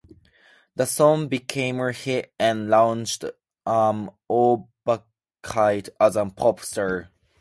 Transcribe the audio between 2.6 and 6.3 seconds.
launched Orbakaite as a